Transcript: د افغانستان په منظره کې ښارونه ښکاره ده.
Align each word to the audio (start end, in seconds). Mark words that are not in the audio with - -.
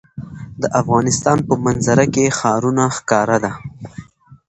د 0.61 0.63
افغانستان 0.81 1.37
په 1.47 1.53
منظره 1.65 2.05
کې 2.13 2.35
ښارونه 2.37 2.83
ښکاره 2.97 3.37
ده. 3.43 3.51